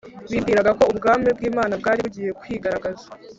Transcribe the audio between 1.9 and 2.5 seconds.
bugiye